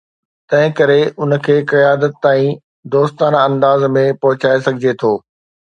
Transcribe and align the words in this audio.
تنهن 0.53 0.71
ڪري 0.77 1.01
ان 1.21 1.35
کي 1.47 1.57
قيادت 1.73 2.17
تائين 2.25 2.57
دوستانه 2.97 3.45
انداز 3.51 3.87
۾ 4.01 4.07
پهچائي 4.25 4.67
سگهجي 4.69 4.99
ٿو. 5.05 5.17